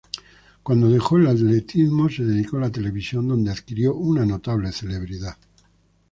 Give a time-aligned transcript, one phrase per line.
[0.63, 5.37] Cuando dejó el atletismo se dedicó a la televisión donde adquirió una notable celebridad.